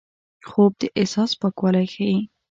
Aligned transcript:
خوب 0.49 0.71
د 0.81 0.83
احساس 0.99 1.31
پاکوالی 1.41 1.85
ښيي 1.93 2.17